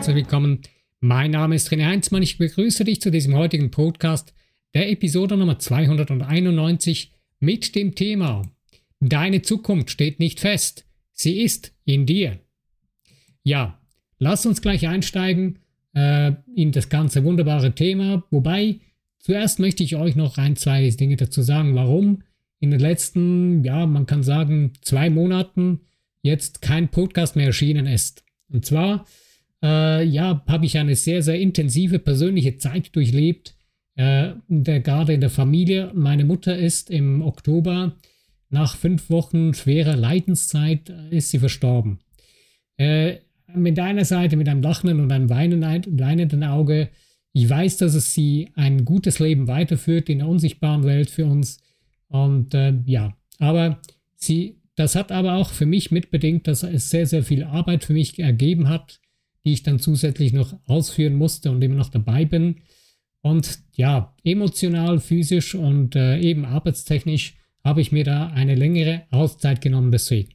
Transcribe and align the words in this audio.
herzlich 0.00 0.16
willkommen. 0.16 0.62
Mein 1.00 1.32
Name 1.32 1.54
ist 1.54 1.68
René 1.68 1.84
Heinzmann. 1.84 2.22
Ich 2.22 2.38
begrüße 2.38 2.84
dich 2.84 3.02
zu 3.02 3.10
diesem 3.10 3.34
heutigen 3.34 3.70
Podcast, 3.70 4.32
der 4.72 4.90
Episode 4.90 5.36
Nummer 5.36 5.58
291 5.58 7.12
mit 7.38 7.74
dem 7.74 7.94
Thema 7.94 8.50
Deine 9.00 9.42
Zukunft 9.42 9.90
steht 9.90 10.18
nicht 10.18 10.40
fest, 10.40 10.86
sie 11.12 11.42
ist 11.42 11.74
in 11.84 12.06
dir. 12.06 12.38
Ja, 13.42 13.78
lass 14.18 14.46
uns 14.46 14.62
gleich 14.62 14.88
einsteigen 14.88 15.58
äh, 15.94 16.32
in 16.56 16.72
das 16.72 16.88
ganze 16.88 17.22
wunderbare 17.22 17.74
Thema, 17.74 18.24
wobei 18.30 18.80
zuerst 19.18 19.58
möchte 19.58 19.82
ich 19.82 19.96
euch 19.96 20.16
noch 20.16 20.38
ein, 20.38 20.56
zwei 20.56 20.88
Dinge 20.88 21.16
dazu 21.16 21.42
sagen, 21.42 21.74
warum 21.74 22.22
in 22.58 22.70
den 22.70 22.80
letzten, 22.80 23.64
ja, 23.64 23.84
man 23.84 24.06
kann 24.06 24.22
sagen, 24.22 24.72
zwei 24.80 25.10
Monaten 25.10 25.80
jetzt 26.22 26.62
kein 26.62 26.88
Podcast 26.88 27.36
mehr 27.36 27.48
erschienen 27.48 27.84
ist. 27.84 28.24
Und 28.48 28.64
zwar, 28.64 29.04
äh, 29.62 30.04
ja, 30.04 30.42
habe 30.46 30.66
ich 30.66 30.78
eine 30.78 30.96
sehr, 30.96 31.22
sehr 31.22 31.38
intensive 31.38 31.98
persönliche 31.98 32.56
Zeit 32.58 32.94
durchlebt, 32.94 33.54
äh, 33.96 34.32
der, 34.48 34.80
gerade 34.80 35.12
in 35.12 35.20
der 35.20 35.30
Familie. 35.30 35.90
Meine 35.94 36.24
Mutter 36.24 36.56
ist 36.56 36.90
im 36.90 37.22
Oktober 37.22 37.96
nach 38.48 38.76
fünf 38.76 39.10
Wochen 39.10 39.54
schwerer 39.54 39.96
Leidenszeit 39.96 40.90
äh, 40.90 41.16
ist 41.16 41.30
sie 41.30 41.38
verstorben. 41.38 42.00
Äh, 42.76 43.18
mit 43.54 43.78
einer 43.78 44.04
Seite 44.04 44.36
mit 44.36 44.48
einem 44.48 44.62
lachenden 44.62 45.00
und 45.00 45.10
einem 45.10 45.28
weinenden 45.28 46.44
Auge. 46.44 46.88
Ich 47.32 47.48
weiß, 47.48 47.78
dass 47.78 47.94
es 47.94 48.14
sie 48.14 48.50
ein 48.54 48.84
gutes 48.84 49.18
Leben 49.18 49.48
weiterführt 49.48 50.08
in 50.08 50.18
der 50.18 50.28
unsichtbaren 50.28 50.84
Welt 50.84 51.10
für 51.10 51.26
uns. 51.26 51.58
Und 52.06 52.54
äh, 52.54 52.74
ja, 52.86 53.16
aber 53.38 53.80
sie 54.14 54.60
das 54.80 54.94
hat 54.94 55.12
aber 55.12 55.34
auch 55.34 55.50
für 55.50 55.66
mich 55.66 55.90
mitbedingt, 55.90 56.48
dass 56.48 56.62
es 56.62 56.88
sehr, 56.88 57.04
sehr 57.04 57.22
viel 57.22 57.44
Arbeit 57.44 57.84
für 57.84 57.92
mich 57.92 58.18
ergeben 58.18 58.70
hat, 58.70 58.98
die 59.44 59.52
ich 59.52 59.62
dann 59.62 59.78
zusätzlich 59.78 60.32
noch 60.32 60.58
ausführen 60.66 61.14
musste 61.14 61.50
und 61.50 61.62
immer 61.62 61.76
noch 61.76 61.88
dabei 61.88 62.24
bin. 62.24 62.56
Und 63.22 63.60
ja, 63.74 64.14
emotional, 64.24 64.98
physisch 64.98 65.54
und 65.54 65.96
äh, 65.96 66.18
eben 66.18 66.44
arbeitstechnisch 66.44 67.36
habe 67.62 67.80
ich 67.80 67.92
mir 67.92 68.04
da 68.04 68.28
eine 68.28 68.54
längere 68.54 69.02
Auszeit 69.10 69.60
genommen 69.60 69.92
deswegen. 69.92 70.34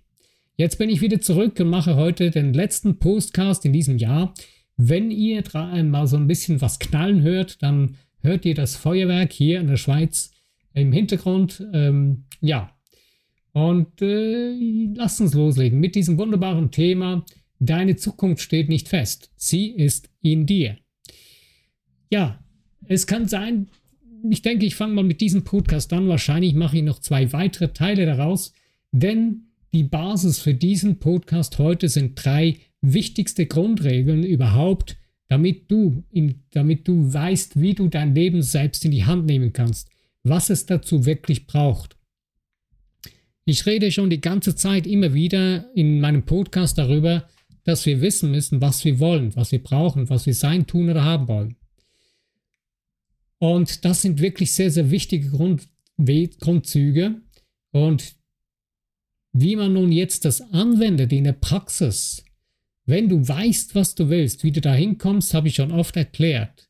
Jetzt 0.57 0.77
bin 0.77 0.89
ich 0.89 1.01
wieder 1.01 1.19
zurück 1.19 1.59
und 1.59 1.69
mache 1.69 1.95
heute 1.95 2.31
den 2.31 2.53
letzten 2.53 2.99
Postcast 2.99 3.65
in 3.65 3.73
diesem 3.73 3.97
Jahr. 3.97 4.33
Wenn 4.77 5.11
ihr 5.11 5.43
mal 5.83 6.07
so 6.07 6.17
ein 6.17 6.27
bisschen 6.27 6.61
was 6.61 6.79
knallen 6.79 7.21
hört, 7.23 7.61
dann 7.61 7.97
hört 8.21 8.45
ihr 8.45 8.55
das 8.55 8.75
Feuerwerk 8.75 9.33
hier 9.33 9.59
in 9.59 9.67
der 9.67 9.77
Schweiz 9.77 10.31
im 10.73 10.91
Hintergrund. 10.91 11.65
Ähm, 11.73 12.25
ja, 12.41 12.71
und 13.53 14.01
äh, 14.01 14.93
lasst 14.95 15.21
uns 15.21 15.33
loslegen 15.33 15.79
mit 15.79 15.95
diesem 15.95 16.17
wunderbaren 16.17 16.71
Thema. 16.71 17.25
Deine 17.65 17.95
Zukunft 17.95 18.43
steht 18.43 18.69
nicht 18.69 18.87
fest. 18.87 19.31
Sie 19.35 19.69
ist 19.69 20.09
in 20.21 20.45
dir. 20.45 20.77
Ja, 22.11 22.39
es 22.87 23.07
kann 23.07 23.27
sein, 23.27 23.67
ich 24.29 24.41
denke, 24.41 24.65
ich 24.65 24.75
fange 24.75 24.93
mal 24.93 25.03
mit 25.03 25.21
diesem 25.21 25.43
Podcast 25.43 25.91
an. 25.93 26.07
Wahrscheinlich 26.07 26.53
mache 26.53 26.77
ich 26.77 26.83
noch 26.83 26.99
zwei 26.99 27.33
weitere 27.33 27.69
Teile 27.69 28.05
daraus, 28.05 28.53
denn 28.91 29.47
die 29.73 29.83
Basis 29.83 30.39
für 30.39 30.53
diesen 30.53 30.99
Podcast 30.99 31.57
heute 31.59 31.89
sind 31.89 32.23
drei 32.23 32.57
wichtigste 32.81 33.45
Grundregeln 33.45 34.23
überhaupt, 34.23 34.97
damit 35.27 35.71
du, 35.71 36.03
in, 36.11 36.43
damit 36.51 36.87
du 36.87 37.11
weißt, 37.13 37.59
wie 37.59 37.73
du 37.73 37.89
dein 37.89 38.13
Leben 38.13 38.41
selbst 38.41 38.85
in 38.85 38.91
die 38.91 39.05
Hand 39.05 39.25
nehmen 39.25 39.53
kannst, 39.53 39.89
was 40.23 40.49
es 40.49 40.65
dazu 40.65 41.05
wirklich 41.05 41.47
braucht. 41.47 41.97
Ich 43.45 43.65
rede 43.65 43.91
schon 43.91 44.09
die 44.09 44.21
ganze 44.21 44.55
Zeit 44.55 44.87
immer 44.87 45.13
wieder 45.13 45.69
in 45.75 45.99
meinem 45.99 46.23
Podcast 46.23 46.77
darüber, 46.77 47.27
dass 47.65 47.85
wir 47.85 47.99
wissen 47.99 48.31
müssen, 48.31 48.61
was 48.61 48.85
wir 48.85 48.99
wollen, 48.99 49.35
was 49.35 49.51
wir 49.51 49.61
brauchen, 49.61 50.09
was 50.09 50.25
wir 50.25 50.33
sein, 50.33 50.65
tun 50.65 50.89
oder 50.89 51.03
haben 51.03 51.27
wollen. 51.27 51.55
Und 53.39 53.83
das 53.83 54.01
sind 54.01 54.21
wirklich 54.21 54.53
sehr, 54.53 54.71
sehr 54.71 54.91
wichtige 54.91 55.29
Grund 55.29 55.67
Grundzüge. 55.97 57.21
Und 57.71 58.15
wie 59.33 59.55
man 59.55 59.73
nun 59.73 59.91
jetzt 59.91 60.25
das 60.25 60.41
anwendet 60.53 61.11
in 61.11 61.25
der 61.25 61.33
Praxis, 61.33 62.23
wenn 62.85 63.09
du 63.09 63.27
weißt, 63.27 63.75
was 63.75 63.95
du 63.95 64.09
willst, 64.09 64.43
wie 64.43 64.51
du 64.51 64.61
da 64.61 64.73
hinkommst, 64.73 65.33
habe 65.33 65.47
ich 65.47 65.55
schon 65.55 65.71
oft 65.71 65.97
erklärt. 65.97 66.69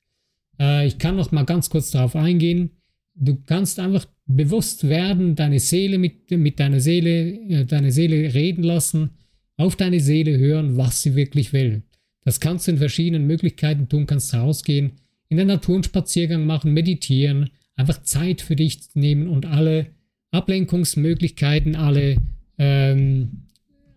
Äh, 0.60 0.88
ich 0.88 0.98
kann 0.98 1.16
noch 1.16 1.32
mal 1.32 1.44
ganz 1.44 1.70
kurz 1.70 1.92
darauf 1.92 2.16
eingehen. 2.16 2.72
Du 3.16 3.36
kannst 3.36 3.80
einfach 3.80 4.06
bewusst 4.26 4.88
werden, 4.88 5.36
deine 5.36 5.60
Seele 5.60 5.98
mit, 5.98 6.32
mit 6.32 6.60
deiner 6.60 6.80
Seele, 6.80 7.32
äh, 7.50 7.66
deine 7.66 7.92
Seele 7.92 8.34
reden 8.34 8.64
lassen, 8.64 9.12
auf 9.58 9.76
deine 9.76 10.00
Seele 10.00 10.38
hören, 10.38 10.78
was 10.78 11.02
sie 11.02 11.16
wirklich 11.16 11.54
will. 11.54 11.84
Das 12.24 12.40
kannst 12.40 12.68
du 12.68 12.72
in 12.72 12.78
verschiedenen 12.78 13.28
Möglichkeiten 13.28 13.88
tun, 13.88 14.08
kannst 14.08 14.34
rausgehen, 14.34 14.94
in 15.30 15.38
der 15.38 15.46
Natur 15.46 15.76
einen 15.76 15.84
Spaziergang 15.84 16.46
machen, 16.46 16.74
meditieren, 16.74 17.50
einfach 17.76 18.02
Zeit 18.04 18.42
für 18.42 18.56
dich 18.56 18.80
nehmen 18.94 19.28
und 19.28 19.46
alle 19.46 19.88
Ablenkungsmöglichkeiten, 20.32 21.76
alle, 21.76 22.18
ähm, 22.58 23.44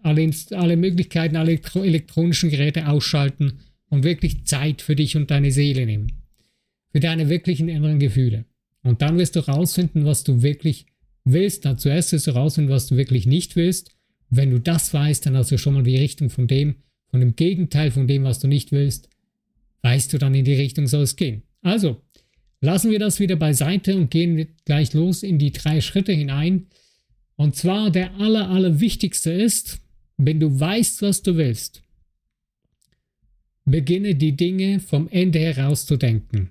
alle, 0.03 0.31
alle 0.53 0.77
Möglichkeiten, 0.77 1.37
alle 1.37 1.59
elektronischen 1.75 2.51
Geräte 2.51 2.89
ausschalten 2.89 3.61
und 3.89 4.05
wirklich 4.05 4.45
Zeit 4.45 4.83
für 4.83 4.95
dich 4.95 5.17
und 5.17 5.31
deine 5.31 5.51
Seele 5.51 5.87
nehmen. 5.87 6.13
Für 6.93 7.01
deine 7.01 7.29
wirklichen 7.29 7.69
inneren 7.69 7.99
Gefühle. 7.99 8.45
Und 8.83 9.03
dann 9.03 9.19
wirst 9.19 9.37
du 9.37 9.41
rausfinden, 9.41 10.05
was 10.05 10.25
du 10.25 10.43
wirklich 10.43 10.87
willst. 11.25 11.65
Dann 11.65 11.79
zuerst 11.79 12.13
wirst 12.13 12.27
du 12.27 12.31
rausfinden, 12.33 12.73
was 12.73 12.87
du 12.87 12.97
wirklich 12.97 13.27
nicht 13.27 13.57
willst. 13.57 13.91
Wenn 14.31 14.51
du 14.51 14.61
das 14.61 14.93
weißt, 14.93 15.27
dann 15.27 15.37
hast 15.37 15.51
du 15.51 15.59
schon 15.59 15.75
mal 15.75 15.83
die 15.83 15.97
Richtung 15.97 16.31
von 16.31 16.47
dem, 16.47 16.77
von 17.11 17.21
dem 17.21 17.37
Gegenteil 17.37 17.91
von 17.91 18.07
dem, 18.07 18.25
was 18.25 18.39
du 18.39 18.49
nicht 18.49 18.73
willst, 18.73 19.09
weißt 19.83 20.13
du 20.13 20.19
dann 20.19 20.35
in 20.35 20.45
die 20.45 20.55
Richtung 20.55 20.87
soll 20.87 21.03
es 21.03 21.17
gehen. 21.17 21.43
Also, 21.63 22.03
lassen 22.61 22.91
wir 22.91 22.99
das 22.99 23.21
wieder 23.21 23.37
beiseite 23.37 23.97
und 23.97 24.11
gehen 24.11 24.49
gleich 24.65 24.93
los 24.93 25.23
in 25.23 25.39
die 25.39 25.53
drei 25.53 25.81
Schritte 25.81 26.13
hinein. 26.13 26.67
Und 27.37 27.57
zwar 27.57 27.91
der 27.91 28.15
aller, 28.17 28.49
aller 28.51 28.81
wichtigste 28.81 29.31
ist, 29.31 29.81
wenn 30.17 30.41
du 30.41 30.59
weißt, 30.59 31.03
was 31.03 31.23
du 31.23 31.37
willst, 31.37 31.83
beginne 33.65 34.15
die 34.15 34.37
Dinge 34.37 34.81
vom 34.81 35.09
Ende 35.09 35.39
heraus 35.39 35.87
zu 35.87 35.97
denken. 35.97 36.51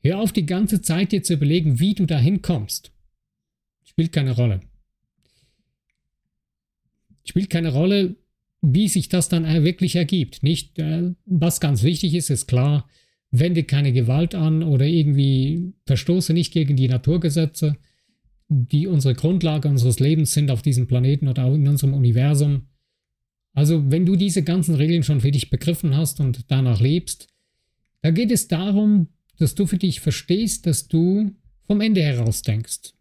Hör 0.00 0.20
auf, 0.20 0.32
die 0.32 0.46
ganze 0.46 0.80
Zeit 0.80 1.12
dir 1.12 1.22
zu 1.22 1.34
überlegen, 1.34 1.80
wie 1.80 1.94
du 1.94 2.06
dahin 2.06 2.42
kommst. 2.42 2.92
Spielt 3.84 4.12
keine 4.12 4.32
Rolle. 4.32 4.60
Spielt 7.28 7.50
keine 7.50 7.72
Rolle, 7.72 8.16
wie 8.62 8.88
sich 8.88 9.08
das 9.08 9.28
dann 9.28 9.44
wirklich 9.64 9.96
ergibt. 9.96 10.42
Nicht, 10.42 10.78
äh, 10.78 11.12
was 11.26 11.60
ganz 11.60 11.82
wichtig 11.82 12.14
ist, 12.14 12.30
ist 12.30 12.46
klar, 12.46 12.88
wende 13.30 13.64
keine 13.64 13.92
Gewalt 13.92 14.34
an 14.34 14.62
oder 14.62 14.86
irgendwie 14.86 15.74
verstoße 15.86 16.32
nicht 16.32 16.52
gegen 16.52 16.76
die 16.76 16.88
Naturgesetze, 16.88 17.76
die 18.48 18.86
unsere 18.86 19.14
Grundlage 19.14 19.68
unseres 19.68 20.00
Lebens 20.00 20.32
sind 20.32 20.50
auf 20.50 20.62
diesem 20.62 20.86
Planeten 20.86 21.28
oder 21.28 21.44
auch 21.44 21.54
in 21.54 21.68
unserem 21.68 21.94
Universum. 21.94 22.68
Also, 23.52 23.90
wenn 23.90 24.06
du 24.06 24.16
diese 24.16 24.42
ganzen 24.42 24.74
Regeln 24.74 25.02
schon 25.02 25.20
für 25.20 25.30
dich 25.30 25.50
begriffen 25.50 25.96
hast 25.96 26.20
und 26.20 26.50
danach 26.50 26.80
lebst, 26.80 27.28
da 28.02 28.10
geht 28.10 28.30
es 28.30 28.48
darum, 28.48 29.08
dass 29.38 29.54
du 29.54 29.66
für 29.66 29.78
dich 29.78 30.00
verstehst, 30.00 30.66
dass 30.66 30.88
du 30.88 31.32
vom 31.66 31.80
Ende 31.80 32.02
heraus 32.02 32.42
denkst. 32.42 32.92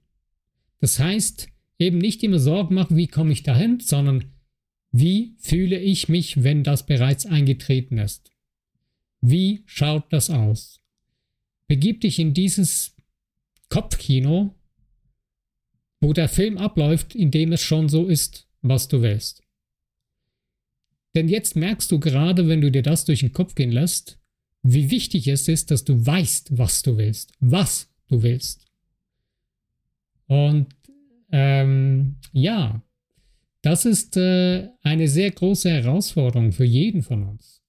Das 0.80 1.00
heißt, 1.00 1.48
eben 1.80 1.98
nicht 1.98 2.24
immer 2.24 2.40
Sorgen 2.40 2.76
machen, 2.76 2.98
wie 2.98 3.08
komme 3.08 3.32
ich 3.32 3.44
dahin, 3.44 3.80
sondern 3.80 4.34
wie 4.92 5.36
fühle 5.40 5.80
ich 5.80 6.10
mich, 6.10 6.44
wenn 6.44 6.64
das 6.64 6.86
bereits 6.86 7.26
eingetreten 7.26 7.98
ist? 7.98 8.32
Wie 9.22 9.64
schaut 9.66 10.12
das 10.12 10.30
aus? 10.30 10.82
Begib 11.68 12.02
dich 12.02 12.20
in 12.20 12.34
dieses 12.34 12.96
Kopfkino, 13.70 14.56
wo 16.00 16.14
der 16.14 16.30
Film 16.30 16.58
abläuft, 16.58 17.16
in 17.16 17.32
dem 17.32 17.52
es 17.52 17.62
schon 17.62 17.90
so 17.90 18.08
ist, 18.08 18.48
was 18.62 18.88
du 18.88 19.02
willst. 19.02 19.44
Denn 21.16 21.28
jetzt 21.28 21.56
merkst 21.56 21.92
du 21.92 22.00
gerade, 22.00 22.48
wenn 22.48 22.62
du 22.62 22.72
dir 22.72 22.84
das 22.84 23.06
durch 23.06 23.22
den 23.22 23.34
Kopf 23.34 23.56
gehen 23.56 23.72
lässt, 23.72 24.20
wie 24.62 24.92
wichtig 24.92 25.28
es 25.28 25.48
ist, 25.48 25.72
dass 25.72 25.84
du 25.84 26.06
weißt, 26.06 26.58
was 26.58 26.82
du 26.84 26.98
willst, 26.98 27.34
was 27.40 27.90
du 28.08 28.22
willst. 28.22 28.66
Und 30.28 30.68
ähm, 31.32 32.18
ja, 32.32 32.82
das 33.62 33.86
ist 33.86 34.16
äh, 34.18 34.70
eine 34.82 35.08
sehr 35.08 35.32
große 35.32 35.70
Herausforderung 35.70 36.52
für 36.52 36.66
jeden 36.66 37.02
von 37.04 37.24
uns. 37.24 37.62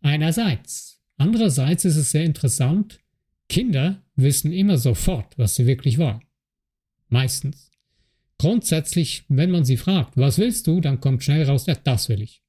Einerseits. 0.00 1.00
Andererseits 1.16 1.84
ist 1.84 1.96
es 1.96 2.10
sehr 2.10 2.24
interessant, 2.24 3.00
Kinder 3.48 4.02
wissen 4.14 4.52
immer 4.52 4.78
sofort, 4.78 5.36
was 5.38 5.56
sie 5.56 5.66
wirklich 5.66 5.98
wollen. 5.98 6.20
Meistens. 7.08 7.70
Grundsätzlich, 8.36 9.24
wenn 9.28 9.50
man 9.50 9.64
sie 9.64 9.76
fragt, 9.76 10.16
was 10.16 10.38
willst 10.38 10.66
du, 10.66 10.80
dann 10.80 11.00
kommt 11.00 11.24
schnell 11.24 11.44
raus, 11.44 11.66
ja, 11.66 11.74
das 11.74 12.08
will 12.08 12.22
ich. 12.22 12.42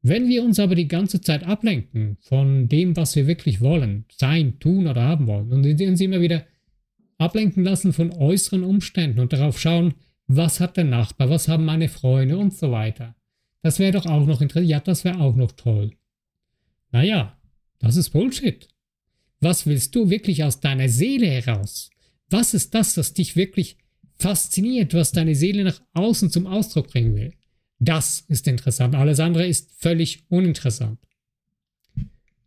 Wenn 0.00 0.28
wir 0.28 0.44
uns 0.44 0.60
aber 0.60 0.76
die 0.76 0.86
ganze 0.86 1.20
Zeit 1.20 1.42
ablenken 1.42 2.18
von 2.20 2.68
dem, 2.68 2.96
was 2.96 3.16
wir 3.16 3.26
wirklich 3.26 3.60
wollen, 3.60 4.04
sein, 4.12 4.60
tun 4.60 4.86
oder 4.86 5.02
haben 5.02 5.26
wollen, 5.26 5.52
und 5.52 5.66
uns 5.66 6.00
immer 6.00 6.20
wieder 6.20 6.46
ablenken 7.18 7.64
lassen 7.64 7.92
von 7.92 8.12
äußeren 8.12 8.64
Umständen 8.64 9.20
und 9.20 9.32
darauf 9.32 9.60
schauen, 9.60 9.94
was 10.26 10.60
hat 10.60 10.76
der 10.76 10.84
Nachbar, 10.84 11.30
was 11.30 11.48
haben 11.48 11.64
meine 11.64 11.88
Freunde 11.88 12.38
und 12.38 12.54
so 12.54 12.70
weiter, 12.70 13.16
das 13.62 13.78
wäre 13.78 13.92
doch 13.92 14.06
auch 14.06 14.24
noch 14.24 14.40
interessant, 14.40 14.70
ja, 14.70 14.80
das 14.80 15.04
wäre 15.04 15.20
auch 15.20 15.34
noch 15.34 15.52
toll. 15.52 15.92
Naja, 16.90 17.38
das 17.80 17.96
ist 17.96 18.10
Bullshit. 18.10 18.68
Was 19.40 19.66
willst 19.66 19.94
du 19.94 20.10
wirklich 20.10 20.42
aus 20.44 20.60
deiner 20.60 20.88
Seele 20.88 21.26
heraus? 21.26 21.90
Was 22.30 22.54
ist 22.54 22.74
das, 22.74 22.96
was 22.96 23.14
dich 23.14 23.36
wirklich 23.36 23.76
fasziniert, 24.16 24.94
was 24.94 25.12
deine 25.12 25.34
Seele 25.34 25.64
nach 25.64 25.80
außen 25.94 26.30
zum 26.30 26.46
Ausdruck 26.46 26.88
bringen 26.88 27.14
will? 27.14 27.34
Das 27.78 28.24
ist 28.28 28.48
interessant. 28.48 28.94
Alles 28.94 29.20
andere 29.20 29.46
ist 29.46 29.70
völlig 29.76 30.24
uninteressant. 30.28 30.98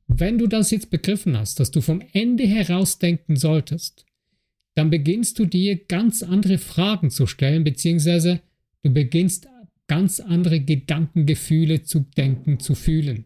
Wenn 0.07 0.38
du 0.38 0.47
das 0.47 0.71
jetzt 0.71 0.89
begriffen 0.89 1.38
hast, 1.38 1.59
dass 1.59 1.71
du 1.71 1.79
vom 1.79 2.01
Ende 2.12 2.45
heraus 2.45 3.00
denken 3.00 3.38
solltest, 3.38 4.06
dann 4.73 4.89
beginnst 4.89 5.38
du 5.39 5.45
dir 5.45 5.75
ganz 5.85 6.23
andere 6.23 6.57
Fragen 6.57 7.09
zu 7.09 7.27
stellen, 7.27 7.63
beziehungsweise 7.63 8.41
du 8.83 8.91
beginnst 8.91 9.47
ganz 9.88 10.19
andere 10.19 10.62
Gedankengefühle 10.62 11.83
zu 11.83 12.06
denken, 12.15 12.59
zu 12.59 12.75
fühlen. 12.75 13.25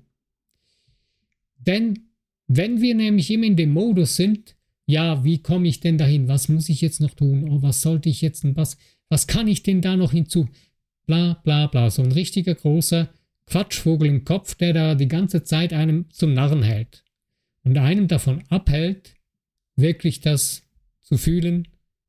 Denn 1.57 2.00
wenn 2.47 2.81
wir 2.81 2.95
nämlich 2.95 3.30
immer 3.31 3.45
in 3.45 3.56
dem 3.56 3.71
Modus 3.71 4.15
sind, 4.15 4.56
ja, 4.88 5.24
wie 5.24 5.39
komme 5.39 5.68
ich 5.68 5.80
denn 5.80 5.97
dahin? 5.97 6.27
Was 6.27 6.50
muss 6.50 6.69
ich 6.69 6.81
jetzt 6.81 7.01
noch 7.01 7.13
tun? 7.13 7.50
Oh, 7.50 7.62
was 7.62 7.81
sollte 7.81 8.09
ich 8.09 8.21
jetzt 8.21 8.44
was, 8.56 8.77
was 9.09 9.27
kann 9.27 9.48
ich 9.48 9.63
denn 9.63 9.81
da 9.81 9.95
noch 9.95 10.12
hinzu? 10.12 10.48
Bla 11.06 11.39
bla 11.44 11.68
bla. 11.68 11.89
So 11.89 12.03
ein 12.03 12.12
richtiger 12.12 12.56
großer 12.56 13.09
Quatschvogel 13.48 14.07
im 14.07 14.25
Kopf, 14.25 14.56
der 14.56 14.74
da 14.74 14.95
die 14.95 15.07
ganze 15.07 15.44
Zeit 15.44 15.74
einem 15.74 16.09
zum 16.09 16.33
Narren 16.33 16.63
hält 16.63 17.03
und 17.63 17.77
einem 17.77 18.07
davon 18.07 18.44
abhält, 18.50 19.15
wirklich 19.75 20.21
das 20.21 20.64
zu 21.06 21.18
fühlen, 21.18 21.68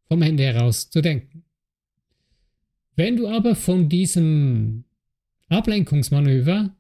vom 0.09 0.23
Ende 0.23 0.43
heraus 0.43 0.91
zu 0.91 1.01
denken. 1.01 1.45
Wenn 2.97 3.17
du 3.17 3.29
aber 3.29 3.55
von 3.55 3.89
diesem 3.89 4.85
Ablenkungsmanöver 5.49 6.75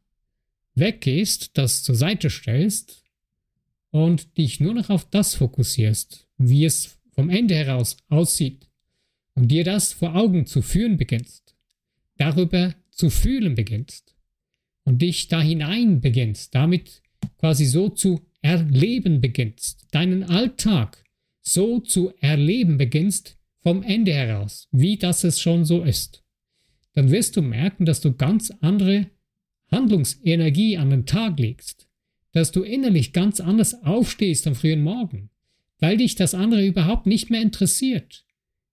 weggehst, 0.74 1.56
das 1.56 1.82
zur 1.82 1.94
Seite 1.94 2.30
stellst 2.30 3.04
und 3.90 4.36
dich 4.38 4.58
nur 4.60 4.74
noch 4.74 4.90
auf 4.90 5.08
das 5.08 5.34
fokussierst, 5.34 6.26
wie 6.38 6.64
es 6.64 6.98
vom 7.14 7.30
Ende 7.30 7.54
heraus 7.54 7.96
aussieht 8.08 8.68
und 9.34 9.48
dir 9.48 9.64
das 9.64 9.92
vor 9.92 10.16
Augen 10.16 10.46
zu 10.46 10.62
führen 10.62 10.96
beginnst, 10.96 11.54
darüber 12.16 12.74
zu 12.90 13.10
fühlen 13.10 13.54
beginnst 13.54 14.16
und 14.84 15.02
dich 15.02 15.28
da 15.28 15.40
hinein 15.40 16.00
beginnst, 16.00 16.54
damit 16.54 17.02
quasi 17.38 17.66
so 17.66 17.90
zu 17.90 18.26
erleben 18.40 19.20
beginnst, 19.20 19.86
deinen 19.90 20.24
Alltag 20.24 21.05
so 21.46 21.78
zu 21.78 22.12
erleben 22.20 22.76
beginnst 22.76 23.38
vom 23.62 23.82
Ende 23.84 24.12
heraus, 24.12 24.68
wie 24.72 24.96
das 24.96 25.22
es 25.22 25.40
schon 25.40 25.64
so 25.64 25.82
ist, 25.84 26.24
dann 26.94 27.10
wirst 27.10 27.36
du 27.36 27.42
merken, 27.42 27.84
dass 27.84 28.00
du 28.00 28.12
ganz 28.12 28.52
andere 28.60 29.06
Handlungsenergie 29.70 30.76
an 30.76 30.90
den 30.90 31.06
Tag 31.06 31.38
legst, 31.38 31.88
dass 32.32 32.50
du 32.50 32.62
innerlich 32.62 33.12
ganz 33.12 33.40
anders 33.40 33.84
aufstehst 33.84 34.46
am 34.48 34.56
frühen 34.56 34.82
Morgen, 34.82 35.30
weil 35.78 35.98
dich 35.98 36.16
das 36.16 36.34
andere 36.34 36.66
überhaupt 36.66 37.06
nicht 37.06 37.30
mehr 37.30 37.42
interessiert, 37.42 38.24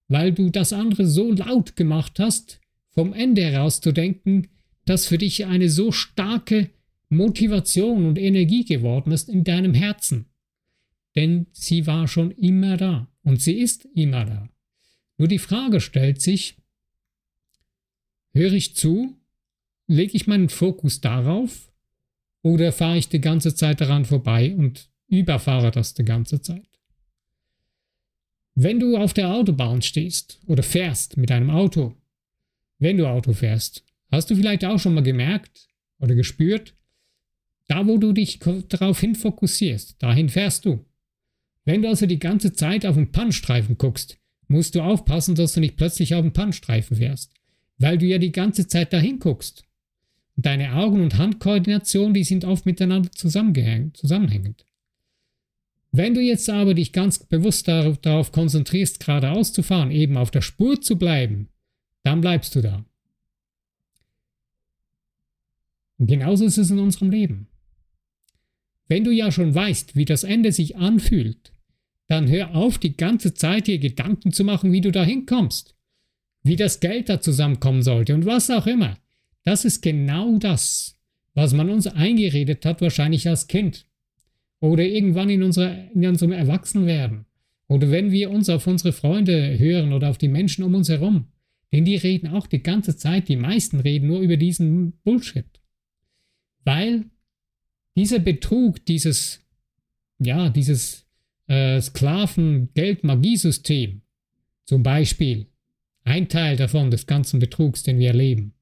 weil 0.08 0.32
du 0.32 0.50
das 0.50 0.72
andere 0.72 1.06
so 1.06 1.30
laut 1.30 1.76
gemacht 1.76 2.18
hast, 2.18 2.60
vom 2.90 3.12
Ende 3.12 3.42
heraus 3.42 3.80
zu 3.80 3.92
denken, 3.92 4.48
dass 4.84 5.06
für 5.06 5.18
dich 5.18 5.46
eine 5.46 5.68
so 5.68 5.92
starke 5.92 6.70
Motivation 7.08 8.06
und 8.06 8.18
Energie 8.18 8.64
geworden 8.64 9.12
ist 9.12 9.28
in 9.28 9.44
deinem 9.44 9.74
Herzen. 9.74 10.26
Denn 11.14 11.46
sie 11.52 11.86
war 11.86 12.08
schon 12.08 12.30
immer 12.32 12.76
da 12.76 13.08
und 13.22 13.40
sie 13.40 13.58
ist 13.58 13.86
immer 13.94 14.24
da. 14.24 14.48
Nur 15.16 15.28
die 15.28 15.38
Frage 15.38 15.80
stellt 15.80 16.20
sich, 16.20 16.56
höre 18.32 18.52
ich 18.52 18.74
zu 18.74 19.16
lege 19.86 20.16
ich 20.16 20.26
meinen 20.26 20.48
Fokus 20.48 21.00
darauf 21.00 21.72
oder 22.42 22.72
fahre 22.72 22.98
ich 22.98 23.08
die 23.08 23.20
ganze 23.20 23.54
Zeit 23.54 23.80
daran 23.80 24.04
vorbei 24.04 24.54
und 24.54 24.90
überfahre 25.08 25.70
das 25.70 25.94
die 25.94 26.04
ganze 26.04 26.40
Zeit? 26.40 26.68
Wenn 28.54 28.78
du 28.78 28.96
auf 28.96 29.12
der 29.12 29.32
Autobahn 29.32 29.82
stehst 29.82 30.40
oder 30.46 30.62
fährst 30.62 31.16
mit 31.16 31.30
einem 31.30 31.50
Auto, 31.50 31.96
wenn 32.78 32.98
du 32.98 33.08
Auto 33.08 33.32
fährst, 33.32 33.84
hast 34.10 34.30
du 34.30 34.36
vielleicht 34.36 34.64
auch 34.64 34.78
schon 34.78 34.94
mal 34.94 35.02
gemerkt 35.02 35.68
oder 35.98 36.14
gespürt, 36.14 36.74
da 37.66 37.86
wo 37.86 37.98
du 37.98 38.12
dich 38.12 38.38
darauf 38.68 39.00
hin 39.00 39.14
fokussierst, 39.14 40.00
dahin 40.02 40.28
fährst 40.28 40.66
du. 40.66 40.84
Wenn 41.64 41.82
du 41.82 41.88
also 41.88 42.06
die 42.06 42.18
ganze 42.18 42.52
Zeit 42.52 42.84
auf 42.84 42.96
den 42.96 43.10
Pannstreifen 43.10 43.78
guckst, 43.78 44.18
musst 44.48 44.74
du 44.74 44.82
aufpassen, 44.82 45.34
dass 45.34 45.54
du 45.54 45.60
nicht 45.60 45.76
plötzlich 45.76 46.14
auf 46.14 46.22
den 46.22 46.32
Pannstreifen 46.32 46.96
fährst, 46.96 47.32
weil 47.78 47.98
du 47.98 48.06
ja 48.06 48.18
die 48.18 48.32
ganze 48.32 48.66
Zeit 48.66 48.92
dahin 48.92 49.18
guckst. 49.18 49.64
Deine 50.36 50.74
Augen- 50.74 51.02
und 51.02 51.16
Handkoordination, 51.16 52.12
die 52.12 52.24
sind 52.24 52.44
oft 52.44 52.66
miteinander 52.66 53.10
zusammenhängend. 53.12 54.66
Wenn 55.92 56.12
du 56.12 56.20
jetzt 56.20 56.50
aber 56.50 56.74
dich 56.74 56.92
ganz 56.92 57.20
bewusst 57.20 57.68
darauf 57.68 58.32
konzentrierst, 58.32 58.98
geradeaus 58.98 59.52
zu 59.52 59.62
fahren, 59.62 59.92
eben 59.92 60.16
auf 60.16 60.32
der 60.32 60.42
Spur 60.42 60.80
zu 60.80 60.98
bleiben, 60.98 61.48
dann 62.02 62.20
bleibst 62.20 62.54
du 62.56 62.62
da. 62.62 62.84
Und 65.98 66.08
genauso 66.08 66.44
ist 66.44 66.58
es 66.58 66.70
in 66.70 66.80
unserem 66.80 67.10
Leben. 67.10 67.46
Wenn 68.88 69.04
du 69.04 69.12
ja 69.12 69.30
schon 69.30 69.54
weißt, 69.54 69.94
wie 69.94 70.04
das 70.04 70.24
Ende 70.24 70.50
sich 70.50 70.76
anfühlt, 70.76 71.53
dann 72.06 72.28
hör 72.28 72.54
auf, 72.54 72.78
die 72.78 72.96
ganze 72.96 73.34
Zeit 73.34 73.66
dir 73.66 73.78
Gedanken 73.78 74.32
zu 74.32 74.44
machen, 74.44 74.72
wie 74.72 74.80
du 74.80 74.92
da 74.92 75.04
hinkommst, 75.04 75.74
wie 76.42 76.56
das 76.56 76.80
Geld 76.80 77.08
da 77.08 77.20
zusammenkommen 77.20 77.82
sollte 77.82 78.14
und 78.14 78.26
was 78.26 78.50
auch 78.50 78.66
immer. 78.66 78.98
Das 79.44 79.64
ist 79.64 79.82
genau 79.82 80.38
das, 80.38 80.98
was 81.34 81.52
man 81.52 81.70
uns 81.70 81.86
eingeredet 81.86 82.64
hat, 82.64 82.80
wahrscheinlich 82.80 83.28
als 83.28 83.46
Kind. 83.46 83.86
Oder 84.60 84.84
irgendwann 84.84 85.30
in, 85.30 85.42
unserer, 85.42 85.90
in 85.92 86.06
unserem 86.06 86.32
Erwachsenwerden. 86.32 87.26
Oder 87.68 87.90
wenn 87.90 88.10
wir 88.10 88.30
uns 88.30 88.48
auf 88.48 88.66
unsere 88.66 88.92
Freunde 88.92 89.58
hören 89.58 89.92
oder 89.92 90.10
auf 90.10 90.18
die 90.18 90.28
Menschen 90.28 90.64
um 90.64 90.74
uns 90.74 90.88
herum. 90.88 91.28
Denn 91.72 91.84
die 91.84 91.96
reden 91.96 92.28
auch 92.28 92.46
die 92.46 92.62
ganze 92.62 92.96
Zeit, 92.96 93.28
die 93.28 93.36
meisten 93.36 93.80
reden 93.80 94.06
nur 94.06 94.20
über 94.20 94.36
diesen 94.36 94.92
Bullshit. 95.02 95.60
Weil 96.64 97.06
dieser 97.96 98.20
Betrug, 98.20 98.84
dieses, 98.86 99.44
ja, 100.18 100.50
dieses 100.50 101.03
äh, 101.46 101.80
Sklaven-Geld-Magiesystem, 101.80 104.02
zum 104.64 104.82
Beispiel, 104.82 105.46
ein 106.04 106.28
Teil 106.28 106.56
davon 106.56 106.90
des 106.90 107.06
ganzen 107.06 107.40
Betrugs, 107.40 107.82
den 107.82 107.98
wir 107.98 108.08
erleben, 108.08 108.54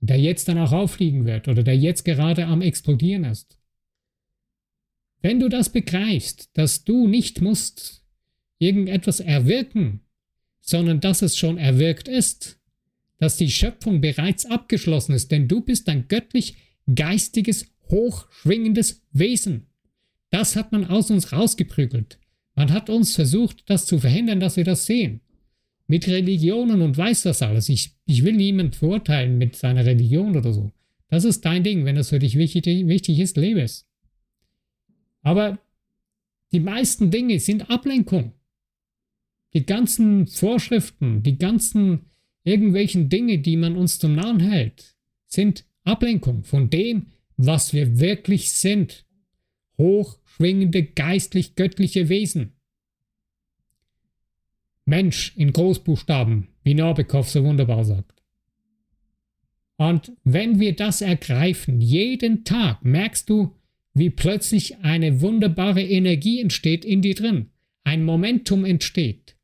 der 0.00 0.18
jetzt 0.18 0.48
dann 0.48 0.58
auch 0.58 0.72
auffliegen 0.72 1.26
wird 1.26 1.48
oder 1.48 1.62
der 1.62 1.76
jetzt 1.76 2.04
gerade 2.04 2.46
am 2.46 2.62
explodieren 2.62 3.24
ist. 3.24 3.58
Wenn 5.20 5.38
du 5.38 5.48
das 5.48 5.70
begreifst, 5.70 6.50
dass 6.54 6.84
du 6.84 7.06
nicht 7.06 7.40
musst 7.40 8.04
irgendetwas 8.58 9.20
erwirken, 9.20 10.00
sondern 10.60 11.00
dass 11.00 11.22
es 11.22 11.36
schon 11.36 11.58
erwirkt 11.58 12.08
ist, 12.08 12.58
dass 13.18 13.36
die 13.36 13.50
Schöpfung 13.50 14.00
bereits 14.00 14.46
abgeschlossen 14.46 15.14
ist, 15.14 15.30
denn 15.30 15.46
du 15.46 15.60
bist 15.60 15.88
ein 15.88 16.08
göttlich 16.08 16.56
geistiges, 16.92 17.66
hochschwingendes 17.88 19.02
Wesen. 19.12 19.68
Das 20.32 20.56
hat 20.56 20.72
man 20.72 20.86
aus 20.86 21.12
uns 21.12 21.32
rausgeprügelt. 21.32 22.18
Man 22.56 22.72
hat 22.72 22.90
uns 22.90 23.14
versucht, 23.14 23.62
das 23.70 23.86
zu 23.86 23.98
verhindern, 23.98 24.40
dass 24.40 24.56
wir 24.56 24.64
das 24.64 24.86
sehen 24.86 25.20
mit 25.92 26.08
Religionen 26.08 26.80
und 26.80 26.96
weiß 26.96 27.24
das 27.24 27.42
alles. 27.42 27.68
Ich, 27.68 27.94
ich 28.06 28.24
will 28.24 28.32
niemand 28.32 28.76
verurteilen 28.76 29.36
mit 29.36 29.56
seiner 29.56 29.84
Religion 29.84 30.34
oder 30.34 30.54
so. 30.54 30.72
Das 31.08 31.24
ist 31.24 31.44
dein 31.44 31.64
Ding. 31.64 31.84
Wenn 31.84 31.96
das 31.96 32.08
für 32.08 32.18
dich 32.18 32.36
wichtig, 32.38 32.64
wichtig 32.86 33.18
ist, 33.18 33.36
lebe 33.36 33.60
es. 33.60 33.86
Aber 35.20 35.58
die 36.50 36.60
meisten 36.60 37.10
Dinge 37.10 37.38
sind 37.40 37.68
Ablenkung. 37.68 38.32
Die 39.52 39.66
ganzen 39.66 40.26
Vorschriften, 40.28 41.22
die 41.22 41.36
ganzen 41.36 42.06
irgendwelchen 42.42 43.10
Dinge, 43.10 43.38
die 43.40 43.58
man 43.58 43.76
uns 43.76 43.98
zum 43.98 44.14
Nahen 44.14 44.40
hält, 44.40 44.96
sind 45.26 45.66
Ablenkung 45.84 46.44
von 46.44 46.70
dem, 46.70 47.08
was 47.36 47.74
wir 47.74 48.00
wirklich 48.00 48.52
sind. 48.52 49.04
Hochschwingende, 49.78 50.82
geistlich-göttliche 50.84 52.08
Wesen. 52.08 52.52
Mensch 54.84 55.32
in 55.36 55.52
Großbuchstaben, 55.52 56.48
wie 56.64 56.74
Norbikow 56.74 57.28
so 57.28 57.44
wunderbar 57.44 57.84
sagt. 57.84 58.22
Und 59.76 60.12
wenn 60.24 60.60
wir 60.60 60.76
das 60.76 61.00
ergreifen, 61.00 61.80
jeden 61.80 62.44
Tag, 62.44 62.84
merkst 62.84 63.28
du, 63.28 63.56
wie 63.94 64.10
plötzlich 64.10 64.78
eine 64.78 65.20
wunderbare 65.20 65.82
Energie 65.82 66.40
entsteht 66.40 66.84
in 66.84 67.02
dir 67.02 67.14
drin. 67.14 67.50
Ein 67.84 68.04
Momentum 68.04 68.64
entsteht, 68.64 69.36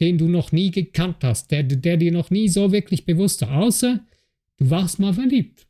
den 0.00 0.18
du 0.18 0.28
noch 0.28 0.52
nie 0.52 0.70
gekannt 0.70 1.18
hast, 1.22 1.50
der, 1.50 1.62
der 1.62 1.96
dir 1.96 2.12
noch 2.12 2.30
nie 2.30 2.48
so 2.48 2.72
wirklich 2.72 3.04
bewusst 3.04 3.42
war, 3.42 3.62
außer 3.62 4.04
du 4.58 4.70
warst 4.70 4.98
mal 4.98 5.14
verliebt. 5.14 5.66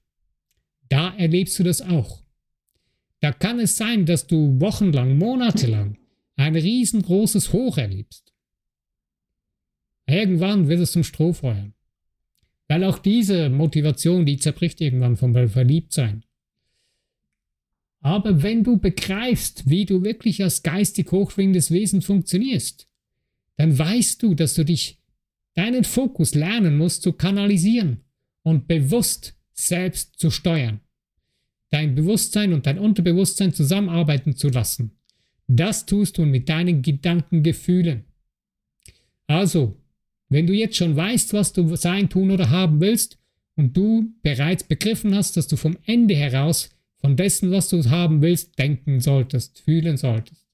Da 0.88 1.14
erlebst 1.16 1.58
du 1.58 1.62
das 1.62 1.80
auch. 1.82 2.25
Da 3.20 3.32
kann 3.32 3.58
es 3.58 3.76
sein, 3.76 4.06
dass 4.06 4.26
du 4.26 4.60
wochenlang, 4.60 5.18
monatelang 5.18 5.98
ein 6.36 6.54
riesengroßes 6.54 7.52
Hoch 7.52 7.78
erlebst. 7.78 8.32
Irgendwann 10.06 10.68
wird 10.68 10.80
es 10.80 10.92
zum 10.92 11.02
Strohfeuer. 11.02 11.72
Weil 12.68 12.84
auch 12.84 12.98
diese 12.98 13.48
Motivation, 13.48 14.26
die 14.26 14.36
zerbricht 14.36 14.80
irgendwann 14.80 15.16
vom 15.16 15.34
Verliebtsein. 15.48 16.24
Aber 18.00 18.42
wenn 18.42 18.62
du 18.62 18.76
begreifst, 18.76 19.68
wie 19.68 19.84
du 19.84 20.04
wirklich 20.04 20.42
als 20.42 20.62
geistig 20.62 21.10
hochschwingendes 21.10 21.70
Wesen 21.70 22.02
funktionierst, 22.02 22.88
dann 23.56 23.76
weißt 23.76 24.22
du, 24.22 24.34
dass 24.34 24.54
du 24.54 24.64
dich, 24.64 25.00
deinen 25.54 25.84
Fokus 25.84 26.34
lernen 26.34 26.76
musst 26.76 27.02
zu 27.02 27.14
kanalisieren 27.14 28.04
und 28.42 28.68
bewusst 28.68 29.34
selbst 29.54 30.18
zu 30.18 30.30
steuern. 30.30 30.80
Dein 31.76 31.94
Bewusstsein 31.94 32.54
und 32.54 32.64
dein 32.64 32.78
Unterbewusstsein 32.78 33.52
zusammenarbeiten 33.52 34.34
zu 34.34 34.48
lassen. 34.48 34.92
Das 35.46 35.84
tust 35.84 36.16
du 36.16 36.24
mit 36.24 36.48
deinen 36.48 36.80
Gedankengefühlen. 36.80 38.06
Also, 39.26 39.76
wenn 40.30 40.46
du 40.46 40.54
jetzt 40.54 40.78
schon 40.78 40.96
weißt, 40.96 41.34
was 41.34 41.52
du 41.52 41.76
sein, 41.76 42.08
tun 42.08 42.30
oder 42.30 42.48
haben 42.48 42.80
willst 42.80 43.18
und 43.56 43.76
du 43.76 44.10
bereits 44.22 44.64
begriffen 44.64 45.14
hast, 45.14 45.36
dass 45.36 45.48
du 45.48 45.56
vom 45.56 45.76
Ende 45.84 46.16
heraus 46.16 46.70
von 46.96 47.14
dessen, 47.14 47.50
was 47.50 47.68
du 47.68 47.84
haben 47.90 48.22
willst, 48.22 48.58
denken 48.58 49.00
solltest, 49.00 49.60
fühlen 49.60 49.98
solltest. 49.98 50.46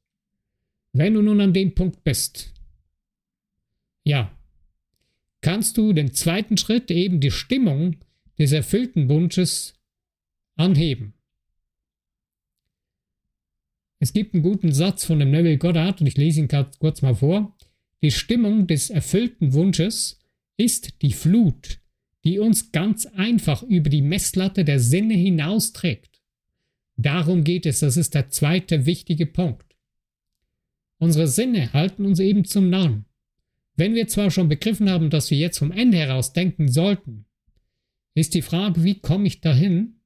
Wenn 0.93 1.15
du 1.15 1.23
nun 1.23 1.41
an 1.41 1.53
dem 1.53 1.73
Punkt 1.73 2.03
bist, 2.03 2.53
ja, 4.03 4.37
kannst 5.41 5.79
du 5.79 5.93
den 5.93 6.15
zweiten 6.15 6.57
Schritt, 6.57 6.91
eben 6.91 7.21
die 7.21 7.31
Stimmung 7.31 7.95
des 8.41 8.51
erfüllten 8.51 9.09
Wunsches, 9.09 9.75
anheben. 10.63 11.15
Es 13.99 14.13
gibt 14.13 14.35
einen 14.35 14.43
guten 14.43 14.73
Satz 14.73 15.05
von 15.05 15.19
dem 15.19 15.31
Neville 15.31 15.59
Goddard 15.59 16.01
und 16.01 16.07
ich 16.07 16.17
lese 16.17 16.41
ihn 16.41 16.49
kurz 16.79 17.03
mal 17.03 17.15
vor. 17.15 17.57
Die 18.03 18.11
Stimmung 18.11 18.67
des 18.67 18.91
erfüllten 18.91 19.53
Wunsches 19.53 20.21
ist 20.57 21.03
die 21.03 21.13
Flut, 21.13 21.81
die 22.25 22.39
uns 22.39 22.73
ganz 22.73 23.07
einfach 23.07 23.63
über 23.63 23.91
die 23.91 24.03
Messlatte 24.03 24.65
der 24.65 24.81
Sinne 24.81 25.15
hinausträgt. 25.15 26.21
Darum 26.97 27.45
geht 27.45 27.67
es, 27.67 27.81
das 27.81 27.97
ist 27.97 28.15
der 28.15 28.31
zweite 28.31 28.87
wichtige 28.87 29.27
Punkt. 29.27 29.77
Unsere 30.99 31.27
Sinne 31.27 31.73
halten 31.73 32.05
uns 32.07 32.21
eben 32.21 32.45
zum 32.45 32.71
Narren. 32.71 33.07
Wenn 33.77 33.95
wir 33.95 34.07
zwar 34.09 34.31
schon 34.31 34.49
begriffen 34.49 34.91
haben, 34.91 35.11
dass 35.11 35.31
wir 35.31 35.39
jetzt 35.39 35.59
vom 35.59 35.73
Ende 35.73 35.99
heraus 35.99 36.33
denken 36.33 36.69
sollten, 36.69 37.27
ist 38.15 38.35
die 38.35 38.43
Frage, 38.43 38.85
wie 38.85 39.01
komme 39.01 39.27
ich 39.27 39.41
dahin, 39.41 40.02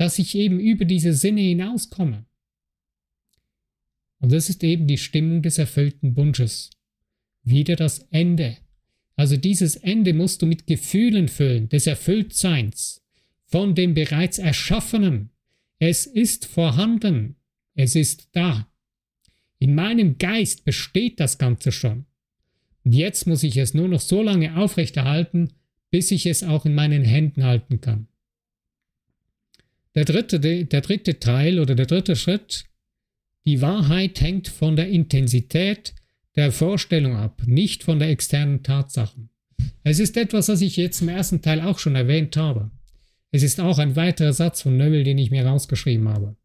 dass 0.00 0.18
ich 0.18 0.34
eben 0.34 0.58
über 0.58 0.86
diese 0.86 1.12
Sinne 1.12 1.42
hinauskomme. 1.42 2.24
Und 4.18 4.32
das 4.32 4.48
ist 4.48 4.64
eben 4.64 4.86
die 4.86 4.96
Stimmung 4.96 5.42
des 5.42 5.58
erfüllten 5.58 6.16
Wunsches. 6.16 6.70
Wieder 7.42 7.76
das 7.76 7.98
Ende. 8.10 8.56
Also 9.16 9.36
dieses 9.36 9.76
Ende 9.76 10.14
musst 10.14 10.40
du 10.40 10.46
mit 10.46 10.66
Gefühlen 10.66 11.28
füllen, 11.28 11.68
des 11.68 11.86
Erfülltseins, 11.86 13.04
von 13.44 13.74
dem 13.74 13.92
bereits 13.92 14.38
Erschaffenen. 14.38 15.32
Es 15.78 16.06
ist 16.06 16.46
vorhanden, 16.46 17.36
es 17.74 17.94
ist 17.94 18.30
da. 18.32 18.72
In 19.58 19.74
meinem 19.74 20.16
Geist 20.16 20.64
besteht 20.64 21.20
das 21.20 21.36
Ganze 21.36 21.72
schon. 21.72 22.06
Und 22.84 22.94
jetzt 22.94 23.26
muss 23.26 23.42
ich 23.42 23.58
es 23.58 23.74
nur 23.74 23.88
noch 23.88 24.00
so 24.00 24.22
lange 24.22 24.56
aufrechterhalten, 24.56 25.50
bis 25.90 26.10
ich 26.10 26.24
es 26.24 26.42
auch 26.42 26.64
in 26.64 26.74
meinen 26.74 27.04
Händen 27.04 27.44
halten 27.44 27.82
kann. 27.82 28.06
Der 29.94 30.04
dritte, 30.04 30.38
der 30.40 30.80
dritte 30.80 31.18
Teil 31.18 31.58
oder 31.58 31.74
der 31.74 31.86
dritte 31.86 32.16
Schritt 32.16 32.64
die 33.46 33.62
Wahrheit 33.62 34.20
hängt 34.20 34.48
von 34.48 34.76
der 34.76 34.88
Intensität 34.88 35.94
der 36.36 36.52
Vorstellung 36.52 37.16
ab, 37.16 37.42
nicht 37.46 37.82
von 37.82 37.98
der 37.98 38.10
externen 38.10 38.62
Tatsachen. 38.62 39.30
Es 39.82 39.98
ist 39.98 40.16
etwas, 40.16 40.48
was 40.48 40.60
ich 40.60 40.76
jetzt 40.76 41.00
im 41.02 41.08
ersten 41.08 41.42
Teil 41.42 41.60
auch 41.60 41.78
schon 41.78 41.96
erwähnt 41.96 42.36
habe. 42.36 42.70
Es 43.30 43.42
ist 43.42 43.60
auch 43.60 43.78
ein 43.78 43.96
weiterer 43.96 44.32
Satz 44.32 44.62
von 44.62 44.76
Neville, 44.76 45.04
den 45.04 45.18
ich 45.18 45.30
mir 45.30 45.46
rausgeschrieben 45.46 46.08
habe. 46.08 46.36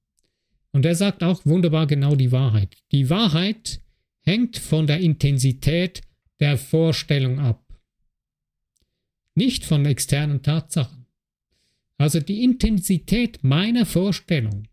Und 0.71 0.85
er 0.85 0.95
sagt 0.95 1.23
auch 1.23 1.45
wunderbar 1.45 1.87
genau 1.87 2.15
die 2.15 2.31
Wahrheit. 2.31 2.75
Die 2.91 3.09
Wahrheit 3.09 3.81
hängt 4.21 4.57
von 4.57 4.87
der 4.87 4.99
Intensität 4.99 6.01
der 6.39 6.57
Vorstellung 6.57 7.39
ab, 7.39 7.63
nicht 9.35 9.65
von 9.65 9.85
externen 9.85 10.41
Tatsachen. 10.41 11.04
Also 11.97 12.19
die 12.19 12.43
Intensität 12.43 13.43
meiner 13.43 13.85
Vorstellung 13.85 14.67